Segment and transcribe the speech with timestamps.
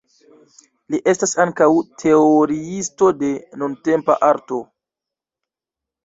[0.93, 1.67] Li estas ankaŭ
[2.03, 3.29] teoriisto de
[3.65, 4.59] nuntempa arto.